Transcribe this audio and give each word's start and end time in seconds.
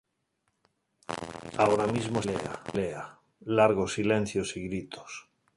Ahora 1.57 1.85
mismo 1.85 2.21
están 2.21 2.37
de 2.41 2.59
pelea, 2.71 3.03
largos 3.51 3.93
silencios 3.93 4.57
y 4.57 4.63
gritos 4.67 5.29